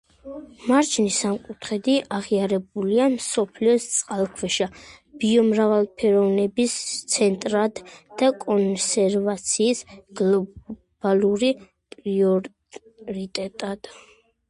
[0.67, 4.67] მარჯნის სამკუთხედი აღიარებულია მსოფლიოს წყალქვეშა
[5.23, 6.77] ბიომრავალფეროვნების
[7.15, 7.83] ცენტრად
[8.23, 9.83] და კონსერვაციის
[10.23, 11.45] გლობალურ
[11.97, 13.91] პრიორიტეტად.